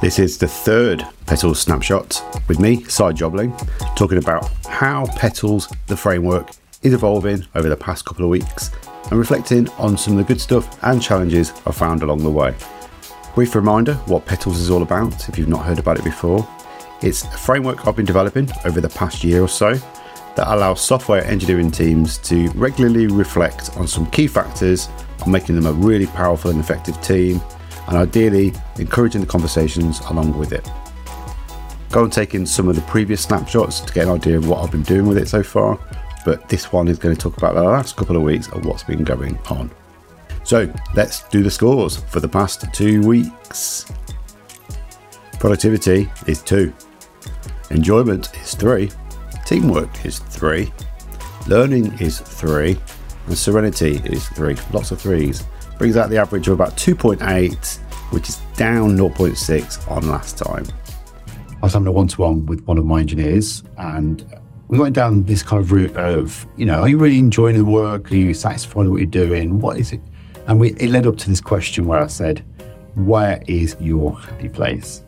This 0.00 0.20
is 0.20 0.38
the 0.38 0.46
third 0.46 1.04
Petals 1.26 1.58
snapshot 1.58 2.22
with 2.46 2.60
me, 2.60 2.84
Si 2.84 3.02
Jobling, 3.14 3.52
talking 3.96 4.18
about 4.18 4.48
how 4.64 5.06
Petals, 5.16 5.68
the 5.88 5.96
framework, 5.96 6.50
is 6.84 6.94
evolving 6.94 7.44
over 7.56 7.68
the 7.68 7.76
past 7.76 8.04
couple 8.04 8.22
of 8.22 8.30
weeks 8.30 8.70
and 9.10 9.18
reflecting 9.18 9.68
on 9.70 9.98
some 9.98 10.12
of 10.12 10.18
the 10.18 10.32
good 10.32 10.40
stuff 10.40 10.78
and 10.84 11.02
challenges 11.02 11.52
I've 11.66 11.74
found 11.74 12.04
along 12.04 12.22
the 12.22 12.30
way. 12.30 12.54
Brief 13.34 13.56
reminder 13.56 13.94
what 14.06 14.24
Petals 14.24 14.60
is 14.60 14.70
all 14.70 14.82
about 14.82 15.28
if 15.28 15.36
you've 15.36 15.48
not 15.48 15.66
heard 15.66 15.80
about 15.80 15.98
it 15.98 16.04
before. 16.04 16.48
It's 17.02 17.24
a 17.24 17.30
framework 17.30 17.88
I've 17.88 17.96
been 17.96 18.06
developing 18.06 18.48
over 18.64 18.80
the 18.80 18.88
past 18.90 19.24
year 19.24 19.42
or 19.42 19.48
so 19.48 19.74
that 20.36 20.46
allows 20.46 20.80
software 20.80 21.24
engineering 21.24 21.72
teams 21.72 22.18
to 22.18 22.48
regularly 22.50 23.08
reflect 23.08 23.76
on 23.76 23.88
some 23.88 24.08
key 24.12 24.28
factors 24.28 24.88
on 25.26 25.32
making 25.32 25.56
them 25.56 25.66
a 25.66 25.72
really 25.72 26.06
powerful 26.06 26.52
and 26.52 26.60
effective 26.60 27.00
team 27.02 27.40
and 27.88 27.96
ideally 27.96 28.52
encouraging 28.78 29.20
the 29.20 29.26
conversations 29.26 30.00
along 30.10 30.36
with 30.36 30.52
it. 30.52 30.68
Go 31.90 32.04
and 32.04 32.12
take 32.12 32.34
in 32.34 32.44
some 32.44 32.68
of 32.68 32.76
the 32.76 32.82
previous 32.82 33.22
snapshots 33.22 33.80
to 33.80 33.92
get 33.92 34.06
an 34.06 34.12
idea 34.12 34.36
of 34.36 34.46
what 34.46 34.62
I've 34.62 34.70
been 34.70 34.82
doing 34.82 35.06
with 35.06 35.16
it 35.16 35.26
so 35.26 35.42
far, 35.42 35.78
but 36.24 36.48
this 36.48 36.70
one 36.70 36.86
is 36.86 36.98
going 36.98 37.14
to 37.14 37.20
talk 37.20 37.38
about 37.38 37.54
the 37.54 37.62
last 37.62 37.96
couple 37.96 38.14
of 38.16 38.22
weeks 38.22 38.48
of 38.48 38.66
what's 38.66 38.82
been 38.82 39.04
going 39.04 39.38
on. 39.50 39.70
So 40.44 40.72
let's 40.94 41.22
do 41.28 41.42
the 41.42 41.50
scores 41.50 41.96
for 41.96 42.20
the 42.20 42.28
past 42.28 42.72
two 42.74 43.06
weeks. 43.06 43.86
Productivity 45.40 46.10
is 46.26 46.42
two, 46.42 46.74
enjoyment 47.70 48.36
is 48.42 48.54
three, 48.54 48.90
teamwork 49.46 50.04
is 50.04 50.18
three, 50.18 50.72
learning 51.46 51.98
is 52.00 52.20
three, 52.20 52.78
and 53.26 53.38
serenity 53.38 54.00
is 54.04 54.28
three. 54.28 54.56
Lots 54.72 54.90
of 54.90 55.00
threes 55.00 55.44
brings 55.78 55.96
out 55.96 56.10
the 56.10 56.18
average 56.18 56.48
of 56.48 56.54
about 56.54 56.76
2.8, 56.76 57.78
which 58.12 58.28
is 58.28 58.36
down 58.56 58.96
0.6 58.96 59.90
on 59.90 60.08
last 60.08 60.36
time. 60.36 60.66
I 61.50 61.60
was 61.62 61.72
having 61.72 61.88
a 61.88 61.92
one 61.92 62.08
to 62.08 62.20
one 62.20 62.46
with 62.46 62.64
one 62.66 62.78
of 62.78 62.84
my 62.84 63.00
engineers, 63.00 63.62
and 63.78 64.24
we 64.68 64.78
went 64.78 64.94
down 64.94 65.24
this 65.24 65.42
kind 65.42 65.62
of 65.62 65.72
route 65.72 65.96
of, 65.96 66.46
you 66.56 66.66
know, 66.66 66.80
are 66.80 66.88
you 66.88 66.98
really 66.98 67.18
enjoying 67.18 67.56
the 67.56 67.64
work? 67.64 68.12
Are 68.12 68.16
you 68.16 68.34
satisfied 68.34 68.76
with 68.76 68.88
what 68.88 68.96
you're 68.98 69.06
doing? 69.06 69.60
What 69.60 69.78
is 69.78 69.92
it? 69.92 70.00
And 70.46 70.60
we, 70.60 70.72
it 70.74 70.90
led 70.90 71.06
up 71.06 71.16
to 71.18 71.28
this 71.28 71.40
question 71.40 71.86
where 71.86 72.00
I 72.00 72.06
said, 72.06 72.44
where 72.94 73.42
is 73.46 73.76
your 73.80 74.18
happy 74.18 74.48
place? 74.48 75.02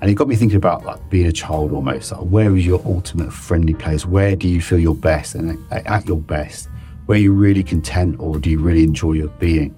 And 0.00 0.10
it 0.10 0.14
got 0.14 0.28
me 0.28 0.36
thinking 0.36 0.56
about 0.56 0.84
like 0.84 1.08
being 1.08 1.26
a 1.26 1.32
child 1.32 1.72
almost. 1.72 2.12
Like, 2.12 2.20
where 2.22 2.54
is 2.54 2.66
your 2.66 2.82
ultimate 2.84 3.32
friendly 3.32 3.74
place? 3.74 4.04
Where 4.04 4.36
do 4.36 4.48
you 4.48 4.60
feel 4.60 4.78
your 4.78 4.94
best 4.94 5.34
and 5.34 5.58
at 5.72 6.06
your 6.06 6.18
best? 6.18 6.68
Where 7.06 7.18
you 7.18 7.32
really 7.32 7.62
content 7.62 8.16
or 8.18 8.38
do 8.38 8.50
you 8.50 8.58
really 8.58 8.84
enjoy 8.84 9.12
your 9.12 9.28
being? 9.28 9.74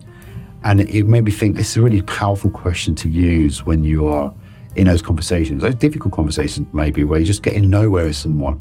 And 0.65 0.81
it 0.81 1.07
made 1.07 1.25
me 1.25 1.31
think 1.31 1.57
this 1.57 1.71
is 1.71 1.77
a 1.77 1.83
really 1.83 2.03
powerful 2.03 2.51
question 2.51 2.95
to 2.97 3.09
use 3.09 3.65
when 3.65 3.85
you 3.85 4.09
are 4.09 4.35
in 4.77 4.87
those 4.87 5.03
conversations, 5.03 5.63
those 5.63 5.75
difficult 5.75 6.13
conversations 6.13 6.67
maybe, 6.73 7.05
where 7.05 7.19
you're 7.19 7.27
just 7.27 7.43
getting 7.43 7.71
nowhere 7.71 8.05
with 8.05 8.17
someone. 8.17 8.61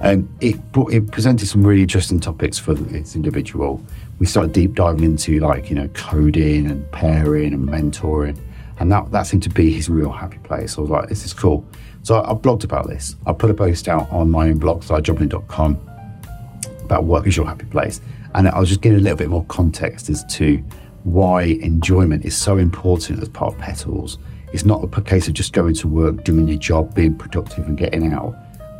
And 0.00 0.28
it, 0.40 0.72
brought, 0.72 0.92
it 0.92 1.10
presented 1.10 1.46
some 1.46 1.66
really 1.66 1.82
interesting 1.82 2.20
topics 2.20 2.58
for 2.58 2.74
this 2.74 3.16
individual. 3.16 3.82
We 4.18 4.26
started 4.26 4.52
deep 4.52 4.74
diving 4.74 5.04
into 5.04 5.40
like, 5.40 5.70
you 5.70 5.76
know, 5.76 5.88
coding 5.88 6.70
and 6.70 6.90
pairing 6.92 7.54
and 7.54 7.66
mentoring. 7.68 8.38
And 8.78 8.92
that, 8.92 9.10
that 9.12 9.22
seemed 9.22 9.42
to 9.44 9.50
be 9.50 9.72
his 9.72 9.88
real 9.88 10.12
happy 10.12 10.38
place. 10.38 10.76
I 10.76 10.82
was 10.82 10.90
like, 10.90 11.08
this 11.08 11.24
is 11.24 11.32
cool. 11.32 11.66
So 12.02 12.16
I, 12.20 12.30
I 12.30 12.34
blogged 12.34 12.64
about 12.64 12.88
this. 12.88 13.16
I 13.26 13.32
put 13.32 13.50
a 13.50 13.54
post 13.54 13.88
out 13.88 14.10
on 14.10 14.30
my 14.30 14.48
own 14.48 14.58
blog, 14.58 14.82
sijobling.com, 14.82 15.80
about 16.84 17.04
what 17.04 17.26
is 17.26 17.36
your 17.36 17.46
happy 17.46 17.66
place. 17.66 18.02
And 18.34 18.48
I 18.48 18.58
was 18.58 18.68
just 18.68 18.82
getting 18.82 18.98
a 18.98 19.02
little 19.02 19.16
bit 19.16 19.30
more 19.30 19.44
context 19.46 20.10
as 20.10 20.24
to 20.34 20.62
why 21.06 21.42
enjoyment 21.44 22.24
is 22.24 22.36
so 22.36 22.58
important 22.58 23.22
as 23.22 23.28
part 23.28 23.54
of 23.54 23.60
Petals. 23.60 24.18
It's 24.52 24.64
not 24.64 24.82
a 24.82 25.00
case 25.02 25.28
of 25.28 25.34
just 25.34 25.52
going 25.52 25.74
to 25.74 25.86
work, 25.86 26.24
doing 26.24 26.48
your 26.48 26.58
job, 26.58 26.96
being 26.96 27.16
productive, 27.16 27.64
and 27.68 27.78
getting 27.78 28.12
out. 28.12 28.34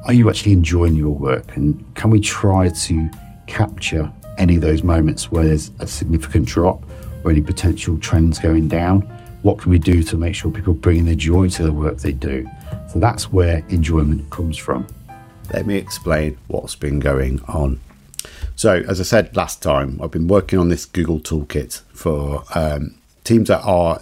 Are 0.07 0.13
you 0.13 0.29
actually 0.29 0.51
enjoying 0.51 0.97
your 0.97 1.15
work? 1.15 1.57
And 1.57 1.85
can 1.95 2.11
we 2.11 2.19
try 2.19 2.69
to 2.69 3.11
capture 3.47 4.13
any 4.39 4.57
of 4.57 4.61
those 4.61 4.83
moments 4.83 5.31
where 5.31 5.45
there's 5.45 5.71
a 5.79 5.87
significant 5.87 6.49
drop 6.49 6.83
or 7.23 7.31
any 7.31 7.41
potential 7.41 7.97
trends 7.99 8.41
going 8.41 8.67
down? 8.67 9.03
What 9.43 9.59
can 9.59 9.71
we 9.71 9.79
do 9.79 10.03
to 10.03 10.17
make 10.17 10.35
sure 10.35 10.51
people 10.51 10.75
bring 10.75 10.99
in 10.99 11.07
their 11.07 11.15
joy 11.15 11.49
to 11.51 11.63
the 11.63 11.73
work 11.73 11.99
they 11.99 12.11
do? 12.11 12.45
So 12.93 12.99
that's 12.99 13.31
where 13.31 13.65
enjoyment 13.69 14.29
comes 14.31 14.57
from. 14.57 14.89
Let 15.53 15.65
me 15.65 15.77
explain 15.77 16.37
what's 16.49 16.75
been 16.75 16.99
going 16.99 17.41
on. 17.47 17.79
So, 18.57 18.83
as 18.89 19.01
I 19.01 19.05
said 19.05 19.37
last 19.37 19.63
time, 19.63 20.01
I've 20.03 20.11
been 20.11 20.29
working 20.29 20.59
on 20.59 20.71
this 20.71 20.87
Google 20.87 21.21
Toolkit 21.21 21.83
for 21.93 22.43
um, 22.55 22.95
teams 23.23 23.49
that 23.49 23.61
are 23.61 24.01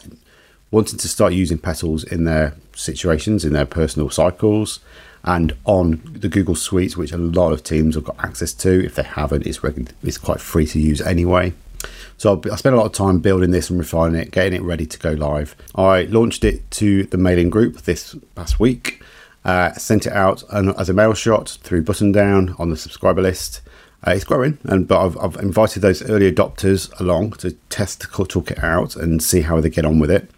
wanting 0.70 0.96
to 1.00 1.08
start 1.08 1.32
using 1.32 1.58
petals 1.58 2.04
in 2.04 2.22
their 2.22 2.54
situations, 2.72 3.44
in 3.44 3.52
their 3.52 3.66
personal 3.66 4.10
cycles, 4.10 4.78
and 5.24 5.56
on 5.64 6.00
the 6.04 6.28
Google 6.28 6.54
Suites, 6.54 6.96
which 6.96 7.10
a 7.10 7.18
lot 7.18 7.52
of 7.52 7.64
teams 7.64 7.96
have 7.96 8.04
got 8.04 8.16
access 8.24 8.52
to. 8.54 8.84
If 8.84 8.94
they 8.94 9.02
haven't, 9.02 9.44
it's, 9.44 9.64
reg- 9.64 9.92
it's 10.04 10.18
quite 10.18 10.40
free 10.40 10.66
to 10.68 10.78
use 10.78 11.00
anyway. 11.00 11.52
So 12.16 12.40
I 12.52 12.54
spent 12.54 12.76
a 12.76 12.78
lot 12.78 12.86
of 12.86 12.92
time 12.92 13.18
building 13.18 13.50
this 13.50 13.70
and 13.70 13.78
refining 13.78 14.20
it, 14.20 14.30
getting 14.30 14.52
it 14.52 14.62
ready 14.62 14.86
to 14.86 14.98
go 15.00 15.10
live. 15.14 15.56
I 15.74 16.02
launched 16.02 16.44
it 16.44 16.70
to 16.72 17.02
the 17.04 17.18
mailing 17.18 17.50
group 17.50 17.82
this 17.82 18.14
past 18.36 18.60
week, 18.60 19.02
uh, 19.44 19.72
sent 19.72 20.06
it 20.06 20.12
out 20.12 20.44
as 20.52 20.88
a 20.88 20.94
mail 20.94 21.12
shot 21.12 21.58
through 21.64 21.82
Buttondown 21.82 22.58
on 22.60 22.70
the 22.70 22.76
subscriber 22.76 23.20
list. 23.20 23.62
Uh, 24.06 24.10
it's 24.10 24.24
growing, 24.24 24.58
and 24.64 24.86
but 24.86 25.02
I've, 25.02 25.16
I've, 25.18 25.36
invited 25.36 25.80
those 25.80 26.02
early 26.10 26.30
adopters 26.30 26.92
along 27.00 27.32
to 27.34 27.52
test 27.70 28.00
the 28.00 28.06
toolkit 28.06 28.62
out 28.62 28.96
and 28.96 29.22
see 29.22 29.40
how 29.40 29.60
they 29.62 29.70
get 29.70 29.86
on 29.86 29.98
with 29.98 30.10
it. 30.10 30.30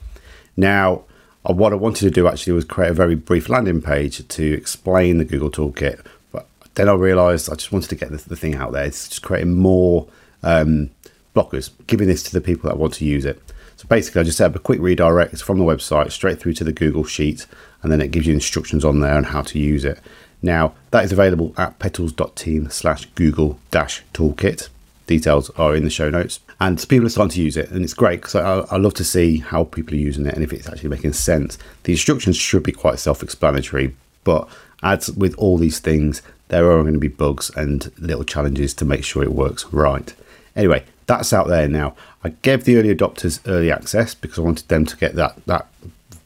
Now, 0.56 1.02
uh, 1.44 1.52
what 1.52 1.72
I 1.72 1.76
wanted 1.76 2.04
to 2.04 2.10
do 2.10 2.28
actually 2.28 2.52
was 2.52 2.64
create 2.64 2.90
a 2.90 2.94
very 2.94 3.16
brief 3.16 3.48
landing 3.48 3.82
page 3.82 4.26
to 4.26 4.52
explain 4.52 5.18
the 5.18 5.24
Google 5.24 5.50
Toolkit, 5.50 6.00
but 6.30 6.46
then 6.74 6.88
I 6.88 6.92
realised 6.92 7.50
I 7.50 7.56
just 7.56 7.72
wanted 7.72 7.88
to 7.88 7.96
get 7.96 8.10
the, 8.10 8.18
the, 8.18 8.36
thing 8.36 8.54
out 8.54 8.70
there. 8.70 8.84
It's 8.84 9.08
just 9.08 9.22
creating 9.22 9.54
more 9.54 10.06
um, 10.44 10.90
blockers, 11.34 11.70
giving 11.88 12.06
this 12.06 12.22
to 12.24 12.32
the 12.32 12.40
people 12.40 12.70
that 12.70 12.78
want 12.78 12.94
to 12.94 13.04
use 13.04 13.24
it. 13.24 13.42
So 13.74 13.88
basically, 13.88 14.20
I 14.20 14.24
just 14.24 14.38
set 14.38 14.50
up 14.50 14.56
a 14.56 14.60
quick 14.60 14.80
redirect 14.80 15.42
from 15.42 15.58
the 15.58 15.64
website 15.64 16.12
straight 16.12 16.38
through 16.38 16.54
to 16.54 16.64
the 16.64 16.72
Google 16.72 17.04
Sheet, 17.04 17.46
and 17.82 17.90
then 17.90 18.00
it 18.00 18.12
gives 18.12 18.28
you 18.28 18.32
instructions 18.32 18.84
on 18.84 19.00
there 19.00 19.14
on 19.14 19.24
how 19.24 19.42
to 19.42 19.58
use 19.58 19.84
it. 19.84 19.98
Now, 20.46 20.74
that 20.92 21.04
is 21.04 21.10
available 21.10 21.52
at 21.58 21.80
petals.team 21.80 22.70
slash 22.70 23.06
Google 23.16 23.58
dash 23.72 24.04
toolkit. 24.14 24.68
Details 25.08 25.50
are 25.50 25.74
in 25.74 25.82
the 25.82 25.90
show 25.90 26.08
notes. 26.08 26.38
And 26.60 26.78
people 26.88 27.06
are 27.06 27.10
starting 27.10 27.34
to 27.34 27.42
use 27.42 27.56
it, 27.56 27.70
and 27.72 27.82
it's 27.82 27.94
great 27.94 28.20
because 28.22 28.36
I, 28.36 28.60
I 28.74 28.78
love 28.78 28.94
to 28.94 29.04
see 29.04 29.38
how 29.38 29.64
people 29.64 29.94
are 29.94 29.98
using 29.98 30.24
it 30.24 30.34
and 30.34 30.44
if 30.44 30.52
it's 30.52 30.68
actually 30.68 30.90
making 30.90 31.14
sense. 31.14 31.58
The 31.82 31.92
instructions 31.92 32.36
should 32.36 32.62
be 32.62 32.70
quite 32.70 33.00
self 33.00 33.24
explanatory, 33.24 33.96
but 34.22 34.48
as 34.84 35.10
with 35.10 35.34
all 35.36 35.58
these 35.58 35.80
things, 35.80 36.22
there 36.46 36.70
are 36.70 36.80
going 36.82 36.94
to 36.94 37.00
be 37.00 37.08
bugs 37.08 37.50
and 37.56 37.90
little 37.98 38.24
challenges 38.24 38.72
to 38.74 38.84
make 38.84 39.02
sure 39.02 39.24
it 39.24 39.32
works 39.32 39.66
right. 39.72 40.14
Anyway, 40.54 40.84
that's 41.06 41.32
out 41.32 41.48
there 41.48 41.68
now. 41.68 41.96
I 42.22 42.28
gave 42.28 42.64
the 42.64 42.76
early 42.76 42.94
adopters 42.94 43.40
early 43.48 43.72
access 43.72 44.14
because 44.14 44.38
I 44.38 44.42
wanted 44.42 44.68
them 44.68 44.86
to 44.86 44.96
get 44.96 45.16
that, 45.16 45.44
that 45.46 45.66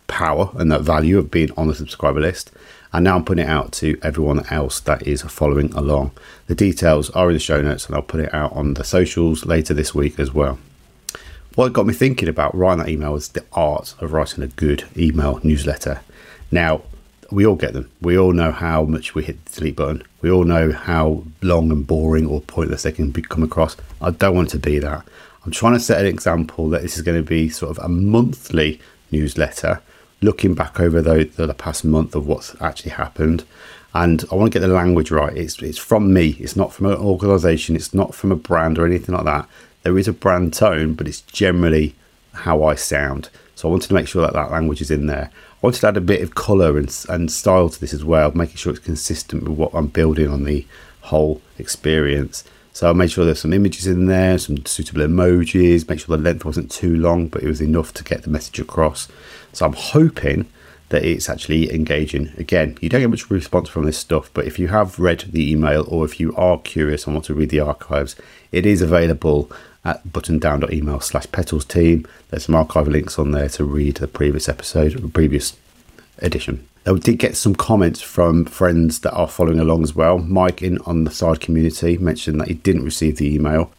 power 0.08 0.50
and 0.56 0.70
that 0.70 0.82
value 0.82 1.19
of 1.19 1.31
being 1.31 1.50
on 1.56 1.69
the 1.69 1.75
subscriber 1.75 2.20
list 2.20 2.52
and 2.93 3.05
now 3.05 3.17
I'm 3.17 3.25
putting 3.25 3.45
it 3.45 3.49
out 3.49 3.73
to 3.75 3.99
everyone 4.03 4.47
else 4.51 4.81
that 4.81 5.06
is 5.06 5.23
following 5.23 5.73
along. 5.75 6.12
The 6.47 6.55
details 6.55 7.11
are 7.11 7.28
in 7.28 7.34
the 7.34 7.41
show 7.41 7.62
notes, 7.62 7.87
and 7.87 7.95
I'll 7.95 8.03
put 8.03 8.21
it 8.21 8.34
out 8.34 8.53
on 8.53 8.75
the 8.75 8.84
socials 8.84 9.47
later 9.47 9.75
this 9.75 9.95
week 9.95 10.19
as 10.19 10.33
well. 10.33 10.59
What 11.55 11.73
got 11.73 11.87
me 11.87 11.95
thinking 11.95 12.29
about 12.29 12.55
writing 12.55 12.84
that 12.84 12.89
email 12.89 13.12
was 13.12 13.29
the 13.29 13.45
art 13.53 13.95
of 13.99 14.12
writing 14.12 14.43
a 14.43 14.49
good 14.49 14.84
email 14.97 15.41
newsletter. 15.43 16.00
Now, 16.50 16.83
we 17.31 17.47
all 17.47 17.56
get 17.56 17.75
them. 17.75 17.91
We 18.00 18.19
all 18.19 18.33
know 18.33 18.50
how 18.50 18.84
much 18.84 19.15
we 19.15 19.25
hit 19.25 19.45
the 19.45 19.61
delete 19.61 19.77
button. 19.77 20.03
We 20.21 20.31
all 20.31 20.45
know 20.45 20.73
how 20.73 21.25
long 21.43 21.71
and 21.71 21.87
boring 21.87 22.27
or 22.27 22.41
pointless 22.41 22.83
they 22.83 22.93
can 22.93 23.12
come 23.12 23.43
across. 23.43 23.77
I 24.00 24.11
don't 24.11 24.34
want 24.34 24.49
it 24.49 24.53
to 24.53 24.59
be 24.59 24.79
that. 24.81 25.05
I'm 25.45 25.53
trying 25.53 25.75
to 25.75 25.81
set 25.81 26.00
an 26.00 26.06
example 26.06 26.69
that 26.70 26.82
this 26.82 26.97
is 26.97 27.03
going 27.03 27.23
to 27.23 27.29
be 27.29 27.49
sort 27.49 27.76
of 27.76 27.85
a 27.85 27.88
monthly 27.88 28.81
newsletter 29.11 29.81
looking 30.22 30.55
back 30.55 30.78
over 30.78 31.00
the, 31.00 31.31
the 31.37 31.55
past 31.55 31.84
month 31.84 32.14
of 32.14 32.26
what's 32.26 32.55
actually 32.61 32.93
happened. 32.93 33.44
And 33.94 34.25
I 34.31 34.34
want 34.37 34.52
to 34.52 34.58
get 34.58 34.67
the 34.67 34.72
language 34.72 35.11
right. 35.11 35.37
It's, 35.37 35.61
it's 35.62 35.78
from 35.78 36.12
me, 36.12 36.37
it's 36.38 36.56
not 36.56 36.72
from 36.72 36.87
an 36.87 36.99
organization, 36.99 37.75
it's 37.75 37.93
not 37.93 38.14
from 38.14 38.31
a 38.31 38.37
brand 38.37 38.78
or 38.78 38.87
anything 38.87 39.14
like 39.14 39.25
that. 39.25 39.49
There 39.82 39.99
is 39.99 40.06
a 40.06 40.12
brand 40.12 40.55
tone, 40.55 40.94
but 40.94 41.08
it's 41.08 41.22
generally 41.22 41.94
how 42.32 42.62
I 42.62 42.75
sound. 42.75 43.31
So 43.56 43.69
I 43.69 43.70
wanted 43.70 43.88
to 43.88 43.94
make 43.94 44.08
sure 44.08 44.22
that 44.22 44.32
that 44.34 44.50
language 44.50 44.81
is 44.81 44.90
in 44.90 45.06
there. 45.06 45.31
I 45.34 45.56
wanted 45.61 45.81
to 45.81 45.88
add 45.88 45.96
a 45.96 46.02
bit 46.02 46.23
of 46.23 46.34
colour 46.34 46.78
and, 46.78 47.05
and 47.08 47.31
style 47.31 47.69
to 47.69 47.81
this 47.81 47.93
as 47.93 48.05
well, 48.05 48.31
making 48.32 48.56
sure 48.56 48.73
it's 48.73 48.84
consistent 48.84 49.43
with 49.43 49.58
what 49.58 49.73
I'm 49.75 49.88
building 49.88 50.28
on 50.28 50.44
the 50.44 50.66
whole 51.02 51.43
experience. 51.58 52.44
So 52.72 52.88
I 52.88 52.93
made 52.93 53.11
sure 53.11 53.25
there's 53.25 53.40
some 53.40 53.52
images 53.52 53.87
in 53.87 54.06
there, 54.06 54.38
some 54.38 54.64
suitable 54.64 55.02
emojis, 55.02 55.88
make 55.88 56.00
sure 56.00 56.17
the 56.17 56.22
length 56.22 56.44
wasn't 56.44 56.70
too 56.70 56.96
long, 56.96 57.28
but 57.28 57.43
it 57.43 57.49
was 57.49 57.61
enough 57.61 57.93
to 57.94 58.05
get 58.05 58.22
the 58.22 58.31
message 58.31 58.61
across. 58.61 59.08
So 59.52 59.67
I'm 59.67 59.72
hoping 59.72 60.46
that 60.90 61.05
it's 61.05 61.28
actually 61.28 61.72
engaging. 61.72 62.32
Again, 62.37 62.76
you 62.81 62.88
don't 62.88 63.00
get 63.00 63.11
much 63.11 63.31
response 63.31 63.69
from 63.69 63.84
this 63.84 63.99
stuff, 63.99 64.31
but 64.34 64.46
if 64.46 64.58
you 64.58 64.69
have 64.69 64.99
read 64.99 65.20
the 65.20 65.50
email 65.50 65.84
or 65.88 66.05
if 66.05 66.20
you 66.20 66.34
are 66.37 66.58
curious 66.58 67.06
and 67.06 67.14
want 67.14 67.26
to 67.26 67.34
read 67.34 67.50
the 67.50 67.61
archives, 67.61 68.17
it 68.52 68.67
is 68.67 68.82
available 68.82 69.50
at 69.84 70.05
buttondown.email 70.05 71.00
slash 71.00 71.31
petals 71.32 71.64
team. 71.64 72.06
There's 72.28 72.44
some 72.44 72.55
archive 72.55 72.88
links 72.88 73.19
on 73.19 73.31
there 73.31 73.49
to 73.50 73.64
read 73.64 73.96
the 73.96 74.08
previous 74.08 74.49
episode, 74.49 74.93
the 74.93 75.08
previous 75.08 75.56
edition. 76.19 76.69
I 76.87 76.94
did 76.94 77.19
get 77.19 77.37
some 77.37 77.55
comments 77.55 78.00
from 78.00 78.47
friends 78.47 79.00
that 79.00 79.12
are 79.12 79.29
following 79.29 79.61
along 79.61 79.82
as 79.82 79.94
well. 79.94 80.19
Mike 80.19 80.62
in 80.62 80.79
on 80.79 81.05
the 81.05 81.11
side 81.11 81.41
community 81.41 81.99
mentioned 81.99 82.41
that 82.41 82.49
he 82.49 82.55
didn't 82.55 82.85
receive 82.85 83.19
the 83.19 83.35
email, 83.35 83.71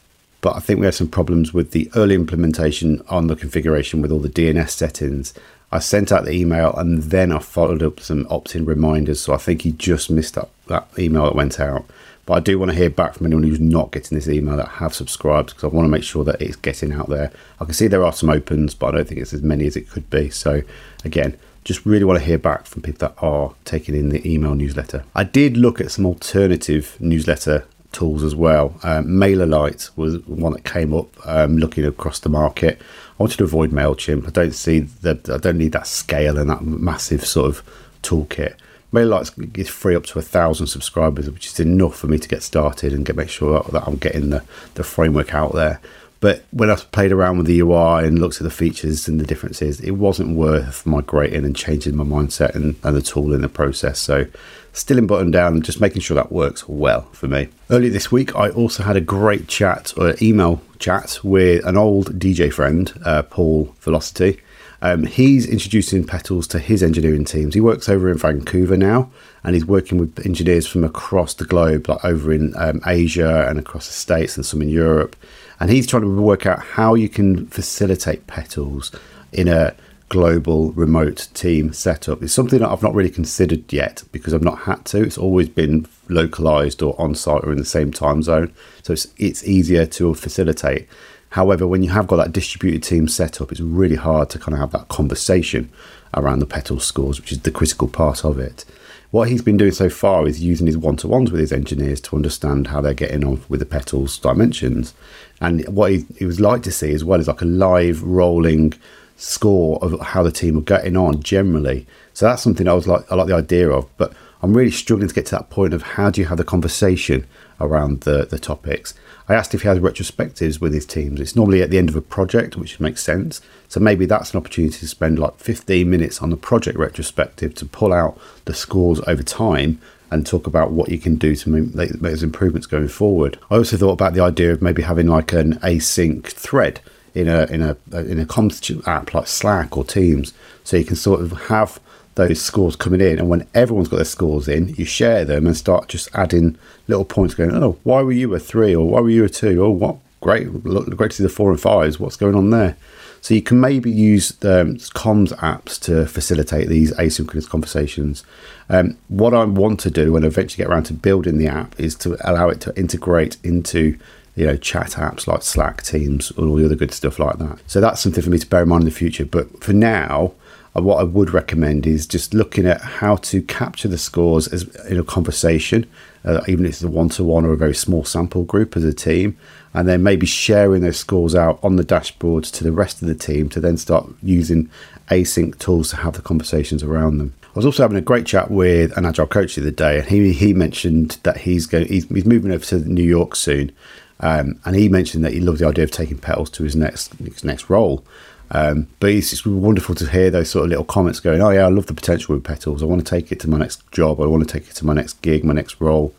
but 0.41 0.55
I 0.55 0.59
think 0.59 0.79
we 0.79 0.85
had 0.85 0.93
some 0.93 1.09
problems 1.09 1.51
with 1.51 1.71
the 1.71 1.89
early 1.95 2.13
implementation 2.13 3.01
on 3.09 3.25
the 3.25 3.35
configuration 3.35 4.01
with 4.01 4.11
all 4.11 4.19
the 4.19 4.29
DNS 4.29 4.69
settings. 4.69 5.33
I 5.71 5.79
sent 5.79 6.11
out 6.11 6.25
the 6.25 6.31
email 6.31 6.75
and 6.75 7.01
then 7.03 7.31
I 7.31 7.39
followed 7.39 7.81
up 7.81 7.99
some 7.99 8.27
opt-in 8.29 8.65
reminders, 8.65 9.21
so 9.21 9.33
I 9.33 9.37
think 9.37 9.63
he 9.63 9.71
just 9.71 10.11
missed 10.11 10.35
that, 10.35 10.49
that 10.67 10.87
email 10.99 11.23
that 11.23 11.35
went 11.35 11.59
out. 11.59 11.85
But 12.27 12.33
I 12.33 12.39
do 12.39 12.59
want 12.59 12.69
to 12.69 12.77
hear 12.77 12.89
back 12.91 13.15
from 13.15 13.25
anyone 13.25 13.43
who's 13.43 13.59
not 13.59 13.91
getting 13.91 14.15
this 14.15 14.29
email 14.29 14.57
that 14.57 14.67
have 14.67 14.93
subscribed 14.93 15.49
because 15.49 15.63
I 15.63 15.67
want 15.67 15.85
to 15.85 15.91
make 15.91 16.03
sure 16.03 16.23
that 16.25 16.39
it's 16.39 16.55
getting 16.55 16.93
out 16.93 17.09
there. 17.09 17.31
I 17.59 17.65
can 17.65 17.73
see 17.73 17.87
there 17.87 18.05
are 18.05 18.13
some 18.13 18.29
opens, 18.29 18.75
but 18.75 18.87
I 18.87 18.97
don't 18.97 19.07
think 19.07 19.21
it's 19.21 19.33
as 19.33 19.41
many 19.41 19.65
as 19.65 19.75
it 19.75 19.89
could 19.89 20.07
be. 20.11 20.29
So 20.29 20.61
again, 21.03 21.35
just 21.63 21.85
really 21.85 22.03
want 22.03 22.19
to 22.19 22.25
hear 22.25 22.37
back 22.37 22.65
from 22.65 22.81
people 22.81 23.07
that 23.07 23.15
are 23.23 23.53
taking 23.65 23.95
in 23.95 24.09
the 24.09 24.27
email 24.29 24.55
newsletter. 24.55 25.03
I 25.15 25.23
did 25.23 25.57
look 25.57 25.79
at 25.79 25.91
some 25.91 26.05
alternative 26.05 26.97
newsletter 26.99 27.65
tools 27.91 28.23
as 28.23 28.35
well. 28.35 28.75
Um, 28.83 29.07
MailerLite 29.07 29.91
was 29.95 30.25
one 30.27 30.53
that 30.53 30.63
came 30.63 30.93
up 30.93 31.07
um, 31.27 31.57
looking 31.57 31.85
across 31.85 32.19
the 32.19 32.29
market. 32.29 32.79
I 32.81 33.23
wanted 33.23 33.37
to 33.37 33.43
avoid 33.43 33.71
Mailchimp. 33.71 34.27
I 34.27 34.31
don't 34.31 34.53
see 34.53 34.79
that. 34.79 35.29
I 35.29 35.37
don't 35.37 35.57
need 35.57 35.73
that 35.73 35.87
scale 35.87 36.37
and 36.37 36.49
that 36.49 36.63
massive 36.63 37.25
sort 37.25 37.49
of 37.49 37.63
toolkit. 38.01 38.55
MailerLite 38.93 39.57
is 39.57 39.69
free 39.69 39.95
up 39.95 40.05
to 40.07 40.19
a 40.19 40.21
thousand 40.21 40.67
subscribers, 40.67 41.29
which 41.29 41.47
is 41.47 41.59
enough 41.59 41.95
for 41.95 42.07
me 42.07 42.17
to 42.17 42.27
get 42.27 42.43
started 42.43 42.91
and 42.91 43.05
get 43.05 43.15
make 43.15 43.29
sure 43.29 43.63
that 43.71 43.87
I'm 43.87 43.95
getting 43.95 44.31
the, 44.31 44.43
the 44.73 44.83
framework 44.83 45.33
out 45.33 45.53
there. 45.53 45.79
But 46.21 46.43
when 46.51 46.69
I 46.69 46.75
played 46.75 47.11
around 47.11 47.39
with 47.39 47.47
the 47.47 47.59
UI 47.59 48.05
and 48.05 48.19
looked 48.19 48.37
at 48.37 48.43
the 48.43 48.51
features 48.51 49.07
and 49.07 49.19
the 49.19 49.25
differences, 49.25 49.79
it 49.81 49.91
wasn't 49.91 50.37
worth 50.37 50.85
migrating 50.85 51.43
and 51.43 51.55
changing 51.55 51.95
my 51.95 52.03
mindset 52.03 52.53
and, 52.53 52.75
and 52.83 52.95
the 52.95 53.01
tool 53.01 53.33
in 53.33 53.41
the 53.41 53.49
process. 53.49 53.99
So, 53.99 54.27
still 54.71 54.99
in 54.99 55.07
Buttondown, 55.07 55.63
just 55.63 55.81
making 55.81 56.03
sure 56.03 56.13
that 56.15 56.31
works 56.31 56.69
well 56.69 57.01
for 57.11 57.27
me. 57.27 57.49
Earlier 57.71 57.89
this 57.89 58.11
week, 58.11 58.35
I 58.35 58.49
also 58.49 58.83
had 58.83 58.95
a 58.95 59.01
great 59.01 59.47
chat 59.47 59.93
or 59.97 60.13
email 60.21 60.61
chat 60.77 61.19
with 61.23 61.65
an 61.65 61.75
old 61.75 62.19
DJ 62.19 62.53
friend, 62.53 62.93
uh, 63.03 63.23
Paul 63.23 63.75
Velocity. 63.79 64.39
Um, 64.81 65.05
he's 65.05 65.45
introducing 65.45 66.05
Petals 66.05 66.47
to 66.47 66.59
his 66.59 66.81
engineering 66.81 67.25
teams. 67.25 67.53
He 67.53 67.61
works 67.61 67.87
over 67.87 68.09
in 68.09 68.17
Vancouver 68.17 68.75
now, 68.75 69.11
and 69.43 69.53
he's 69.53 69.65
working 69.65 69.97
with 69.97 70.25
engineers 70.25 70.65
from 70.65 70.83
across 70.83 71.35
the 71.35 71.45
globe, 71.45 71.87
like 71.87 72.03
over 72.03 72.33
in 72.33 72.53
um, 72.57 72.81
Asia 72.85 73.47
and 73.47 73.59
across 73.59 73.87
the 73.87 73.93
States 73.93 74.37
and 74.37 74.45
some 74.45 74.61
in 74.61 74.69
Europe 74.69 75.15
and 75.61 75.69
he's 75.69 75.85
trying 75.85 76.01
to 76.01 76.09
work 76.09 76.47
out 76.47 76.59
how 76.59 76.95
you 76.95 77.07
can 77.07 77.45
facilitate 77.45 78.25
petals 78.25 78.91
in 79.31 79.47
a 79.47 79.75
global 80.09 80.71
remote 80.71 81.29
team 81.35 81.71
setup. 81.71 82.23
It's 82.23 82.33
something 82.33 82.59
that 82.59 82.69
I've 82.69 82.81
not 82.81 82.95
really 82.95 83.11
considered 83.11 83.71
yet 83.71 84.03
because 84.11 84.33
I've 84.33 84.41
not 84.41 84.61
had 84.61 84.83
to. 84.85 85.03
It's 85.03 85.19
always 85.19 85.49
been 85.49 85.85
localized 86.09 86.81
or 86.81 86.99
on 86.99 87.13
site 87.13 87.43
or 87.43 87.51
in 87.51 87.59
the 87.59 87.65
same 87.65 87.91
time 87.91 88.23
zone, 88.23 88.51
so 88.81 88.93
it's 88.93 89.07
it's 89.17 89.47
easier 89.47 89.85
to 89.85 90.15
facilitate. 90.15 90.87
However, 91.31 91.67
when 91.67 91.83
you 91.83 91.89
have 91.89 92.07
got 92.07 92.17
that 92.17 92.31
distributed 92.31 92.83
team 92.83 93.07
set 93.07 93.41
up, 93.41 93.51
it's 93.51 93.61
really 93.61 93.95
hard 93.95 94.29
to 94.29 94.39
kind 94.39 94.53
of 94.53 94.59
have 94.59 94.71
that 94.71 94.87
conversation 94.87 95.69
around 96.13 96.39
the 96.39 96.45
petal 96.45 96.79
scores, 96.79 97.19
which 97.19 97.31
is 97.31 97.39
the 97.39 97.51
critical 97.51 97.87
part 97.87 98.23
of 98.23 98.39
it 98.39 98.65
what 99.11 99.27
he's 99.27 99.41
been 99.41 99.57
doing 99.57 99.73
so 99.73 99.89
far 99.89 100.25
is 100.25 100.41
using 100.41 100.67
his 100.67 100.77
one 100.77 100.95
to 100.95 101.07
ones 101.07 101.31
with 101.31 101.41
his 101.41 101.51
engineers 101.51 101.99
to 101.99 102.15
understand 102.15 102.67
how 102.67 102.79
they're 102.79 102.93
getting 102.93 103.25
on 103.25 103.43
with 103.49 103.59
the 103.59 103.65
petals 103.65 104.17
dimensions. 104.17 104.93
And 105.41 105.67
what 105.67 105.91
he, 105.91 106.05
he 106.17 106.25
was 106.25 106.39
like 106.39 106.63
to 106.63 106.71
see 106.71 106.93
as 106.93 107.03
well 107.03 107.19
is 107.19 107.27
like 107.27 107.41
a 107.41 107.45
live 107.45 108.01
rolling 108.01 108.73
score 109.17 109.77
of 109.83 109.99
how 109.99 110.23
the 110.23 110.31
team 110.31 110.57
are 110.57 110.61
getting 110.61 110.95
on 110.95 111.21
generally. 111.21 111.85
So 112.13 112.25
that's 112.25 112.41
something 112.41 112.67
I 112.67 112.73
was 112.73 112.87
like 112.87 113.09
I 113.11 113.15
like 113.15 113.27
the 113.27 113.35
idea 113.35 113.69
of, 113.69 113.85
but 113.97 114.13
I'm 114.43 114.55
really 114.55 114.71
struggling 114.71 115.07
to 115.07 115.13
get 115.13 115.27
to 115.27 115.35
that 115.35 115.49
point 115.49 115.73
of 115.73 115.83
how 115.83 116.09
do 116.09 116.19
you 116.19 116.27
have 116.27 116.37
the 116.37 116.43
conversation 116.43 117.27
around 117.59 118.01
the 118.01 118.25
the 118.25 118.39
topics. 118.39 118.93
I 119.29 119.35
asked 119.35 119.53
if 119.53 119.61
he 119.61 119.67
has 119.67 119.79
retrospectives 119.79 120.59
with 120.59 120.73
his 120.73 120.85
teams. 120.85 121.21
It's 121.21 121.35
normally 121.35 121.61
at 121.61 121.69
the 121.69 121.77
end 121.77 121.89
of 121.89 121.95
a 121.95 122.01
project, 122.01 122.57
which 122.57 122.79
makes 122.79 123.03
sense. 123.03 123.39
So 123.69 123.79
maybe 123.79 124.05
that's 124.05 124.33
an 124.33 124.37
opportunity 124.37 124.79
to 124.79 124.87
spend 124.87 125.19
like 125.19 125.37
15 125.37 125.89
minutes 125.89 126.21
on 126.21 126.31
the 126.31 126.37
project 126.37 126.77
retrospective 126.77 127.53
to 127.55 127.65
pull 127.65 127.93
out 127.93 128.19
the 128.45 128.53
scores 128.53 128.99
over 129.07 129.23
time 129.23 129.79
and 130.09 130.25
talk 130.25 130.47
about 130.47 130.71
what 130.71 130.89
you 130.89 130.97
can 130.97 131.15
do 131.15 131.35
to 131.37 131.49
make, 131.49 131.89
those 131.91 132.23
improvements 132.23 132.67
going 132.67 132.89
forward. 132.89 133.39
I 133.49 133.55
also 133.55 133.77
thought 133.77 133.93
about 133.93 134.13
the 134.13 134.21
idea 134.21 134.51
of 134.51 134.61
maybe 134.61 134.81
having 134.81 135.07
like 135.07 135.31
an 135.31 135.53
async 135.59 136.27
thread 136.27 136.81
in 137.13 137.27
a 137.27 137.43
in 137.45 137.61
a 137.61 137.77
in 137.91 138.19
a 138.19 138.25
comms 138.25 138.87
app 138.87 139.13
like 139.13 139.27
Slack 139.27 139.77
or 139.77 139.83
Teams, 139.83 140.33
so 140.63 140.77
you 140.77 140.85
can 140.85 140.95
sort 140.95 141.21
of 141.21 141.31
have 141.47 141.79
those 142.15 142.41
scores 142.41 142.75
coming 142.75 143.01
in, 143.01 143.19
and 143.19 143.29
when 143.29 143.47
everyone's 143.53 143.87
got 143.87 143.97
their 143.97 144.05
scores 144.05 144.47
in, 144.47 144.69
you 144.75 144.85
share 144.85 145.23
them 145.23 145.47
and 145.47 145.55
start 145.55 145.87
just 145.87 146.09
adding 146.13 146.57
little 146.87 147.05
points, 147.05 147.33
going, 147.33 147.51
"Oh, 147.51 147.77
why 147.83 148.01
were 148.01 148.11
you 148.11 148.33
a 148.33 148.39
three? 148.39 148.75
Or 148.75 148.87
why 148.87 148.99
were 148.99 149.09
you 149.09 149.23
a 149.23 149.29
two? 149.29 149.63
Oh, 149.63 149.69
what 149.69 149.97
great, 150.19 150.53
look, 150.65 150.95
great 150.95 151.11
to 151.11 151.17
see 151.17 151.23
the 151.23 151.29
four 151.29 151.51
and 151.51 151.59
fives. 151.59 151.99
What's 151.99 152.17
going 152.17 152.35
on 152.35 152.49
there?" 152.49 152.75
So 153.21 153.35
you 153.35 153.41
can 153.43 153.59
maybe 153.59 153.91
use 153.91 154.31
the 154.31 154.61
um, 154.61 154.75
comms 154.77 155.31
apps 155.37 155.79
to 155.81 156.07
facilitate 156.07 156.69
these 156.69 156.91
asynchronous 156.93 157.47
conversations. 157.47 158.23
Um, 158.67 158.97
what 159.09 159.35
I 159.35 159.43
want 159.43 159.79
to 159.81 159.91
do 159.91 160.11
when 160.11 160.23
I 160.23 160.27
eventually 160.27 160.63
get 160.63 160.71
around 160.71 160.85
to 160.85 160.93
building 160.93 161.37
the 161.37 161.47
app 161.47 161.79
is 161.79 161.93
to 161.97 162.17
allow 162.27 162.49
it 162.49 162.61
to 162.61 162.75
integrate 162.75 163.37
into 163.43 163.95
you 164.35 164.45
know 164.45 164.57
chat 164.57 164.91
apps 164.91 165.27
like 165.27 165.41
Slack, 165.41 165.83
Teams, 165.83 166.31
and 166.31 166.49
all 166.49 166.55
the 166.55 166.65
other 166.65 166.75
good 166.75 166.93
stuff 166.93 167.19
like 167.19 167.37
that. 167.37 167.59
So 167.67 167.81
that's 167.81 168.01
something 168.01 168.23
for 168.23 168.29
me 168.29 168.39
to 168.39 168.47
bear 168.47 168.63
in 168.63 168.69
mind 168.69 168.83
in 168.83 168.89
the 168.89 168.95
future. 168.95 169.25
But 169.25 169.63
for 169.63 169.73
now, 169.73 170.33
uh, 170.75 170.81
what 170.81 170.99
I 170.99 171.03
would 171.03 171.33
recommend 171.33 171.85
is 171.85 172.07
just 172.07 172.33
looking 172.33 172.65
at 172.65 172.81
how 172.81 173.17
to 173.17 173.41
capture 173.41 173.87
the 173.87 173.97
scores 173.97 174.47
as 174.47 174.63
in 174.85 174.97
a 174.97 175.03
conversation, 175.03 175.85
uh, 176.23 176.41
even 176.47 176.65
if 176.65 176.71
it's 176.71 176.83
a 176.83 176.87
one 176.87 177.09
to 177.09 177.23
one 177.23 177.45
or 177.45 177.53
a 177.53 177.57
very 177.57 177.75
small 177.75 178.05
sample 178.05 178.43
group 178.43 178.77
as 178.77 178.83
a 178.83 178.93
team, 178.93 179.37
and 179.73 179.87
then 179.87 180.01
maybe 180.01 180.25
sharing 180.25 180.81
those 180.81 180.97
scores 180.97 181.35
out 181.35 181.59
on 181.61 181.75
the 181.75 181.83
dashboards 181.83 182.51
to 182.53 182.63
the 182.63 182.71
rest 182.71 183.01
of 183.01 183.07
the 183.07 183.15
team 183.15 183.49
to 183.49 183.59
then 183.59 183.77
start 183.77 184.07
using 184.23 184.69
async 185.09 185.57
tools 185.59 185.89
to 185.89 185.97
have 185.97 186.13
the 186.13 186.21
conversations 186.21 186.83
around 186.83 187.17
them. 187.17 187.33
I 187.43 187.59
was 187.59 187.65
also 187.65 187.83
having 187.83 187.97
a 187.97 188.01
great 188.01 188.25
chat 188.25 188.49
with 188.49 188.95
an 188.97 189.05
agile 189.05 189.27
coach 189.27 189.55
the 189.55 189.61
other 189.61 189.71
day, 189.71 189.99
and 189.99 190.07
he 190.07 190.31
he 190.31 190.53
mentioned 190.53 191.17
that 191.23 191.37
he's 191.37 191.65
going 191.65 191.85
he's, 191.87 192.07
he's 192.07 192.25
moving 192.25 192.51
over 192.51 192.63
to 192.65 192.79
New 192.79 193.03
York 193.03 193.35
soon, 193.35 193.73
um, 194.21 194.59
and 194.65 194.75
he 194.75 194.87
mentioned 194.87 195.25
that 195.25 195.33
he 195.33 195.39
loved 195.39 195.59
the 195.59 195.67
idea 195.67 195.83
of 195.83 195.91
taking 195.91 196.17
petals 196.17 196.49
to 196.51 196.63
his 196.63 196.75
next 196.75 197.13
his 197.15 197.43
next 197.43 197.69
role. 197.69 198.05
Um, 198.53 198.87
but 198.99 199.11
it's 199.11 199.29
just 199.29 199.45
wonderful 199.45 199.95
to 199.95 200.09
hear 200.09 200.29
those 200.29 200.49
sort 200.49 200.65
of 200.65 200.69
little 200.69 200.83
comments 200.83 201.21
going, 201.21 201.41
oh, 201.41 201.51
yeah, 201.51 201.65
I 201.65 201.69
love 201.69 201.85
the 201.85 201.93
potential 201.93 202.35
with 202.35 202.43
petals. 202.43 202.83
I 202.83 202.85
want 202.85 203.05
to 203.05 203.09
take 203.09 203.31
it 203.31 203.39
to 203.41 203.49
my 203.49 203.57
next 203.57 203.89
job. 203.91 204.19
I 204.19 204.25
want 204.25 204.45
to 204.45 204.59
take 204.59 204.69
it 204.69 204.75
to 204.75 204.85
my 204.85 204.93
next 204.93 205.21
gig, 205.21 205.45
my 205.45 205.53
next 205.53 205.79
role. 205.79 206.13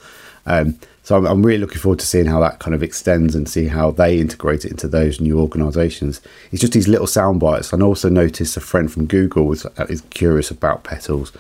Um, 0.46 0.78
so 1.02 1.16
I'm, 1.16 1.26
I'm, 1.26 1.42
really 1.44 1.58
looking 1.58 1.78
forward 1.78 1.98
to 1.98 2.06
seeing 2.06 2.26
how 2.26 2.40
that 2.40 2.58
kind 2.58 2.74
of 2.74 2.82
extends 2.82 3.34
and 3.34 3.48
see 3.48 3.66
how 3.66 3.90
they 3.90 4.18
integrate 4.18 4.64
it 4.64 4.70
into 4.70 4.88
those 4.88 5.20
new 5.20 5.38
organisations. 5.38 6.20
It's 6.50 6.60
just 6.60 6.72
these 6.72 6.88
little 6.88 7.06
sound 7.06 7.38
bites. 7.38 7.72
And 7.72 7.82
I 7.82 7.86
also 7.86 8.08
noticed 8.08 8.56
a 8.56 8.60
friend 8.60 8.90
from 8.90 9.06
Google 9.06 9.44
was 9.44 9.66
is 9.88 10.00
curious 10.10 10.50
about 10.50 10.84
petals. 10.84 11.32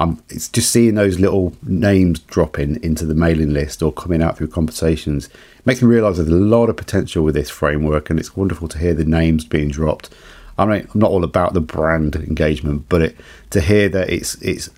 Um, 0.00 0.22
it's 0.30 0.48
just 0.48 0.70
seeing 0.70 0.94
those 0.94 1.20
little 1.20 1.52
names 1.62 2.20
dropping 2.20 2.82
into 2.82 3.04
the 3.04 3.14
mailing 3.14 3.52
list 3.52 3.82
or 3.82 3.92
coming 3.92 4.22
out 4.22 4.38
through 4.38 4.48
conversations 4.48 5.28
makes 5.66 5.82
me 5.82 5.88
realise 5.88 6.16
there's 6.16 6.28
a 6.28 6.32
lot 6.32 6.70
of 6.70 6.78
potential 6.78 7.22
with 7.22 7.34
this 7.34 7.50
framework, 7.50 8.08
and 8.08 8.18
it's 8.18 8.34
wonderful 8.34 8.66
to 8.68 8.78
hear 8.78 8.94
the 8.94 9.04
names 9.04 9.44
being 9.44 9.68
dropped. 9.68 10.08
I 10.56 10.64
mean, 10.64 10.88
I'm 10.94 11.00
not 11.00 11.10
all 11.10 11.22
about 11.22 11.52
the 11.52 11.60
brand 11.60 12.16
engagement, 12.16 12.86
but 12.88 13.02
it, 13.02 13.16
to 13.50 13.60
hear 13.60 13.90
that 13.90 14.08
it's 14.08 14.36
it's 14.36 14.70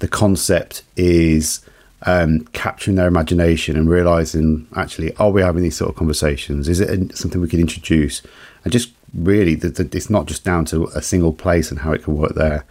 the 0.00 0.08
concept 0.08 0.82
is 0.96 1.60
um, 2.02 2.40
capturing 2.46 2.96
their 2.96 3.06
imagination 3.06 3.76
and 3.76 3.88
realizing 3.88 4.66
actually, 4.74 5.14
are 5.16 5.30
we 5.30 5.40
having 5.40 5.62
these 5.62 5.76
sort 5.76 5.90
of 5.90 5.96
conversations? 5.96 6.68
Is 6.68 6.80
it 6.80 7.16
something 7.16 7.40
we 7.40 7.48
can 7.48 7.60
introduce? 7.60 8.22
And 8.64 8.72
just 8.72 8.90
really, 9.14 9.54
that 9.54 9.94
it's 9.94 10.10
not 10.10 10.26
just 10.26 10.42
down 10.42 10.64
to 10.66 10.86
a 10.96 11.02
single 11.02 11.32
place 11.32 11.70
and 11.70 11.78
how 11.78 11.92
it 11.92 12.02
can 12.02 12.16
work 12.16 12.34
there. 12.34 12.64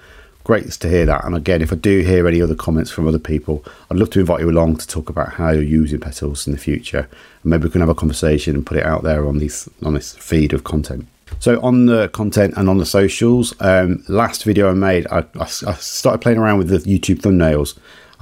Great 0.46 0.70
to 0.70 0.88
hear 0.88 1.08
that. 1.08 1.25
And 1.25 1.36
again, 1.36 1.64
if 1.64 1.74
I 1.74 1.75
do 1.75 2.02
hear 2.02 2.28
any 2.28 2.40
other 2.40 2.54
comments 2.54 2.92
from 2.92 3.08
other 3.08 3.18
people, 3.18 3.66
I'd 3.90 3.98
love 3.98 4.12
to 4.12 4.20
invite 4.20 4.42
you 4.42 4.50
along 4.52 4.78
to 4.78 4.88
talk 4.88 5.10
about 5.10 5.34
how 5.34 5.50
you're 5.50 5.64
using 5.64 6.00
petals 6.00 6.46
in 6.46 6.54
the 6.54 6.60
future. 6.60 7.10
And 7.42 7.50
maybe 7.50 7.64
we 7.64 7.72
can 7.72 7.82
have 7.82 7.90
a 7.90 7.96
conversation 7.96 8.56
and 8.56 8.64
put 8.64 8.78
it 8.78 8.86
out 8.86 9.02
there 9.02 9.28
on 9.28 9.40
these 9.40 9.68
on 9.82 9.96
this 9.96 10.14
feed 10.14 10.54
of 10.54 10.64
content. 10.64 11.08
So 11.40 11.60
on 11.62 11.88
the 11.88 12.10
content 12.10 12.54
and 12.58 12.70
on 12.70 12.78
the 12.78 12.86
socials, 12.86 13.56
um, 13.60 14.04
last 14.08 14.44
video 14.44 14.70
I 14.70 14.75
made, 14.75 15.08
I, 15.08 15.22
I, 15.40 15.46
I, 15.46 15.74
started 15.74 16.22
playing 16.22 16.38
around 16.38 16.60
with 16.60 16.70
the 16.70 16.78
YouTube 16.78 17.22
thumbnails. 17.22 17.75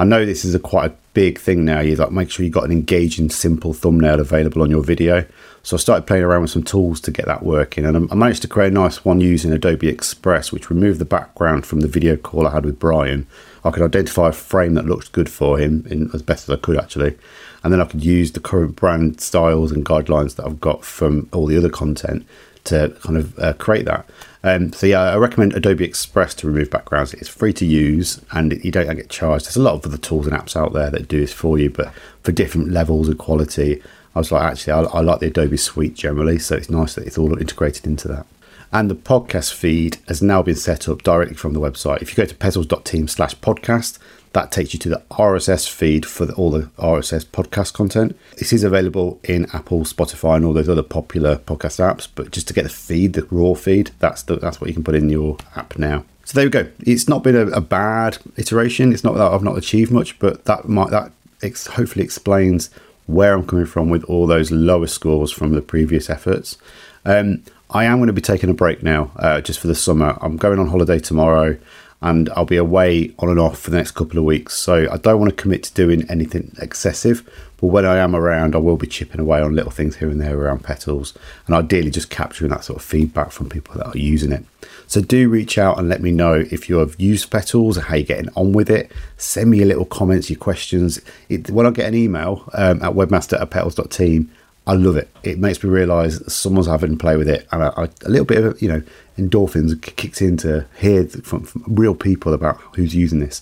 I 0.03 0.05
know 0.05 0.25
this 0.25 0.43
is 0.43 0.53
a 0.53 0.59
quite 0.59 0.91
a 0.91 0.95
big 1.13 1.39
thing 1.39 1.63
now. 1.63 1.79
You 1.79 1.95
like 1.95 2.11
make 2.11 2.29
sure 2.29 2.43
you 2.43 2.51
got 2.51 2.65
an 2.65 2.73
engaging, 2.73 3.29
simple 3.29 3.71
thumbnail 3.71 4.19
available 4.19 4.61
on 4.61 4.69
your 4.69 4.83
video. 4.83 5.25
So 5.61 5.77
I 5.77 5.79
started 5.79 6.05
playing 6.05 6.23
around 6.23 6.41
with 6.41 6.51
some 6.51 6.63
tools 6.63 6.99
to 7.01 7.11
get 7.11 7.25
that 7.27 7.41
working, 7.41 7.85
and 7.85 8.11
I 8.11 8.13
managed 8.13 8.41
to 8.41 8.49
create 8.49 8.73
a 8.73 8.75
nice 8.75 9.05
one 9.05 9.21
using 9.21 9.53
Adobe 9.53 9.87
Express, 9.87 10.51
which 10.51 10.69
removed 10.69 10.99
the 10.99 11.05
background 11.05 11.65
from 11.65 11.79
the 11.79 11.87
video 11.87 12.17
call 12.17 12.45
I 12.45 12.51
had 12.51 12.65
with 12.65 12.79
Brian. 12.79 13.27
I 13.63 13.71
could 13.71 13.81
identify 13.81 14.27
a 14.27 14.33
frame 14.33 14.73
that 14.73 14.85
looked 14.85 15.13
good 15.13 15.29
for 15.29 15.57
him 15.57 15.87
in, 15.89 16.09
as 16.13 16.21
best 16.21 16.49
as 16.49 16.53
I 16.53 16.59
could 16.59 16.77
actually, 16.77 17.17
and 17.63 17.71
then 17.71 17.79
I 17.79 17.85
could 17.85 18.03
use 18.03 18.33
the 18.33 18.41
current 18.41 18.75
brand 18.75 19.21
styles 19.21 19.71
and 19.71 19.85
guidelines 19.85 20.35
that 20.35 20.45
I've 20.45 20.59
got 20.59 20.83
from 20.83 21.29
all 21.31 21.45
the 21.45 21.55
other 21.55 21.69
content 21.69 22.27
to 22.65 22.93
kind 23.03 23.17
of 23.17 23.39
uh, 23.39 23.53
create 23.53 23.85
that. 23.85 24.05
Um, 24.45 24.73
so 24.73 24.85
yeah, 24.87 25.01
I 25.01 25.15
recommend 25.15 25.53
Adobe 25.53 25.85
Express 25.85 26.33
to 26.35 26.47
remove 26.47 26.69
backgrounds. 26.69 27.13
It's 27.13 27.29
free 27.29 27.53
to 27.53 27.65
use 27.65 28.19
and 28.31 28.51
you 28.63 28.71
don't 28.71 28.93
get 28.95 29.09
charged. 29.09 29.45
There's 29.45 29.55
a 29.55 29.61
lot 29.61 29.75
of 29.75 29.85
other 29.85 29.97
tools 29.97 30.27
and 30.27 30.35
apps 30.35 30.55
out 30.55 30.73
there 30.73 30.89
that 30.91 31.07
do 31.07 31.21
this 31.21 31.31
for 31.31 31.57
you, 31.57 31.69
but 31.69 31.93
for 32.23 32.33
different 32.33 32.69
levels 32.69 33.07
of 33.07 33.17
quality, 33.17 33.81
I 34.15 34.19
was 34.19 34.31
like, 34.31 34.43
actually, 34.43 34.73
I, 34.73 34.81
I 34.81 34.99
like 34.99 35.21
the 35.21 35.27
Adobe 35.27 35.57
Suite 35.57 35.95
generally, 35.95 36.39
so 36.39 36.55
it's 36.55 36.69
nice 36.69 36.95
that 36.95 37.07
it's 37.07 37.17
all 37.17 37.37
integrated 37.37 37.85
into 37.85 38.09
that. 38.09 38.25
And 38.73 38.89
the 38.89 38.95
podcast 38.95 39.53
feed 39.53 39.97
has 40.07 40.23
now 40.23 40.41
been 40.41 40.55
set 40.55 40.89
up 40.89 41.03
directly 41.03 41.35
from 41.35 41.53
the 41.53 41.59
website. 41.59 42.01
If 42.01 42.09
you 42.09 42.15
go 42.15 42.25
to 42.25 42.33
petals.team 42.33 43.07
slash 43.07 43.35
podcast, 43.35 43.99
that 44.31 44.51
takes 44.51 44.73
you 44.73 44.79
to 44.79 44.89
the 44.89 45.03
RSS 45.11 45.69
feed 45.69 46.07
for 46.07 46.25
the, 46.25 46.33
all 46.33 46.49
the 46.49 46.63
RSS 46.79 47.23
podcast 47.23 47.73
content. 47.73 48.17
This 48.37 48.51
is 48.51 48.63
available 48.63 49.19
in 49.23 49.45
Apple, 49.53 49.81
Spotify, 49.81 50.37
and 50.37 50.45
all 50.45 50.53
those 50.53 50.69
other 50.69 50.81
popular 50.81 51.35
podcast 51.35 51.79
apps. 51.79 52.07
But 52.15 52.31
just 52.31 52.47
to 52.47 52.53
get 52.55 52.63
the 52.63 52.69
feed, 52.69 53.13
the 53.13 53.27
raw 53.29 53.53
feed, 53.53 53.91
that's 53.99 54.23
the, 54.23 54.37
that's 54.37 54.59
what 54.59 54.69
you 54.69 54.73
can 54.73 54.83
put 54.83 54.95
in 54.95 55.07
your 55.07 55.37
app 55.55 55.77
now. 55.77 56.03
So 56.25 56.33
there 56.33 56.47
we 56.47 56.49
go. 56.49 56.67
It's 56.79 57.07
not 57.07 57.21
been 57.21 57.35
a, 57.35 57.45
a 57.49 57.61
bad 57.61 58.17
iteration. 58.37 58.91
It's 58.91 59.03
not 59.03 59.13
that 59.13 59.31
I've 59.31 59.43
not 59.43 59.55
achieved 59.55 59.91
much, 59.91 60.17
but 60.17 60.45
that 60.45 60.67
might 60.67 60.89
that 60.89 61.11
ex- 61.43 61.67
hopefully 61.67 62.03
explains 62.03 62.71
where 63.05 63.35
I'm 63.35 63.45
coming 63.45 63.67
from 63.67 63.89
with 63.91 64.03
all 64.05 64.25
those 64.25 64.49
lower 64.49 64.87
scores 64.87 65.31
from 65.31 65.53
the 65.53 65.61
previous 65.61 66.09
efforts. 66.09 66.57
Um, 67.05 67.43
I 67.73 67.85
am 67.85 67.97
going 67.97 68.07
to 68.07 68.13
be 68.13 68.21
taking 68.21 68.51
a 68.51 68.53
break 68.53 68.83
now, 68.83 69.11
uh, 69.15 69.41
just 69.41 69.59
for 69.59 69.65
the 69.65 69.73
summer. 69.73 70.15
I'm 70.21 70.37
going 70.37 70.59
on 70.59 70.67
holiday 70.67 70.99
tomorrow 70.99 71.57
and 72.03 72.29
I'll 72.35 72.45
be 72.45 72.57
away 72.57 73.15
on 73.17 73.29
and 73.29 73.39
off 73.39 73.59
for 73.59 73.71
the 73.71 73.77
next 73.77 73.91
couple 73.91 74.19
of 74.19 74.25
weeks. 74.25 74.53
So 74.53 74.87
I 74.91 74.97
don't 74.97 75.19
want 75.19 75.35
to 75.35 75.41
commit 75.41 75.63
to 75.63 75.73
doing 75.73 76.07
anything 76.07 76.55
excessive. 76.61 77.27
But 77.57 77.67
when 77.67 77.85
I 77.85 77.97
am 77.97 78.15
around, 78.15 78.53
I 78.53 78.59
will 78.59 78.77
be 78.77 78.85
chipping 78.85 79.19
away 79.19 79.41
on 79.41 79.55
little 79.55 79.71
things 79.71 79.95
here 79.95 80.09
and 80.09 80.21
there 80.21 80.37
around 80.37 80.63
petals 80.63 81.17
and 81.47 81.55
ideally 81.55 81.89
just 81.89 82.11
capturing 82.11 82.51
that 82.51 82.63
sort 82.63 82.77
of 82.77 82.85
feedback 82.85 83.31
from 83.31 83.49
people 83.49 83.75
that 83.75 83.87
are 83.87 83.97
using 83.97 84.33
it. 84.33 84.45
So 84.85 85.01
do 85.01 85.27
reach 85.27 85.57
out 85.57 85.79
and 85.79 85.89
let 85.89 86.01
me 86.01 86.11
know 86.11 86.45
if 86.51 86.69
you 86.69 86.77
have 86.77 86.99
used 86.99 87.31
petals 87.31 87.77
and 87.77 87.87
how 87.87 87.95
you're 87.95 88.03
getting 88.05 88.29
on 88.35 88.51
with 88.51 88.69
it. 88.69 88.91
Send 89.17 89.49
me 89.49 89.59
your 89.59 89.67
little 89.67 89.85
comments, 89.85 90.29
your 90.29 90.37
questions. 90.37 91.01
It, 91.27 91.49
when 91.49 91.65
I 91.65 91.71
get 91.71 91.87
an 91.87 91.95
email 91.95 92.47
um, 92.53 92.83
at 92.83 92.93
webmaster 92.93 93.41
at 93.41 93.49
petals.team, 93.49 94.29
I 94.65 94.73
love 94.73 94.95
it. 94.95 95.09
It 95.23 95.39
makes 95.39 95.61
me 95.63 95.69
realise 95.69 96.21
someone's 96.31 96.67
having 96.67 96.91
to 96.91 96.97
play 96.97 97.17
with 97.17 97.27
it, 97.27 97.47
and 97.51 97.63
I, 97.63 97.67
I, 97.75 97.83
a 98.05 98.09
little 98.09 98.25
bit 98.25 98.43
of 98.43 98.61
you 98.61 98.69
know 98.69 98.81
endorphins 99.17 99.79
kicks 99.81 100.21
in 100.21 100.37
to 100.37 100.65
hear 100.77 101.05
from, 101.05 101.43
from, 101.43 101.63
real 101.67 101.95
people 101.95 102.33
about 102.33 102.59
who's 102.75 102.95
using 102.95 103.19
this. 103.19 103.41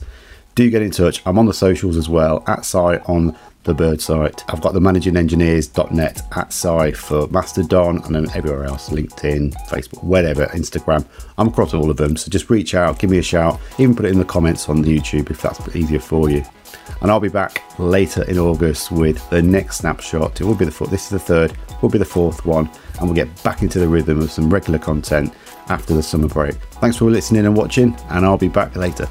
Do 0.56 0.70
get 0.70 0.82
in 0.82 0.92
touch. 0.92 1.22
I'm 1.25 1.38
on 1.38 1.46
the 1.46 1.54
socials 1.54 1.96
as 1.96 2.10
well 2.10 2.44
at 2.48 2.66
site 2.66 3.08
on 3.08 3.38
the 3.63 3.74
bird 3.74 4.01
site. 4.01 4.44
I've 4.50 4.62
got 4.62 4.74
the 4.74 4.80
managingengineers.net 4.80 6.22
at 6.36 6.53
site 6.53 6.98
for 6.98 7.27
Mastodon 7.27 8.03
and 8.03 8.15
then 8.15 8.30
everywhere 8.32 8.65
else 8.65 8.89
LinkedIn, 8.89 9.53
Facebook, 9.68 10.03
whatever, 10.03 10.48
Instagram. 10.48 11.06
I'm 11.38 11.50
across 11.50 11.74
all 11.74 11.89
of 11.89 11.98
them. 11.98 12.18
So 12.18 12.30
just 12.30 12.50
reach 12.50 12.74
out, 12.75 13.00
give 13.00 13.10
me 13.10 13.20
a 13.20 13.24
shout, 13.24 13.60
even 13.77 13.96
put 13.96 14.06
it 14.06 14.12
in 14.12 14.20
the 14.20 14.25
comments 14.25 14.70
on 14.70 14.84
YouTube 14.84 15.30
if 15.30 15.41
that's 15.41 15.75
easier 15.75 16.00
for 16.00 16.30
you 16.30 16.44
and 17.01 17.10
I'll 17.10 17.20
be 17.20 17.30
back 17.30 17.63
later 17.80 18.24
in 18.24 18.38
August 18.38 18.91
with 18.91 19.27
the 19.30 19.41
next 19.41 19.77
snapshot. 19.77 20.39
It 20.39 20.44
will 20.44 20.56
be 20.56 20.65
the 20.65 20.72
fourth. 20.72 20.91
This 20.91 21.06
is 21.06 21.10
the 21.10 21.20
third. 21.20 21.53
Will 21.82 21.89
be 21.89 21.98
the 21.98 22.06
fourth 22.06 22.46
one, 22.46 22.70
and 23.00 23.03
we'll 23.03 23.15
get 23.15 23.44
back 23.44 23.63
into 23.63 23.80
the 23.80 23.88
rhythm 23.88 24.22
of 24.22 24.32
some 24.32 24.50
regular 24.51 24.77
content 24.77 25.34
after 25.70 25.94
the 25.96 26.03
summer 26.03 26.27
break. 26.27 26.56
Thanks 26.80 26.98
for 26.98 27.10
listening 27.10 27.46
and 27.46 27.56
watching, 27.56 27.96
and 28.10 28.25
I'll 28.25 28.38
be 28.38 28.50
back 28.50 28.75
later. 28.75 29.08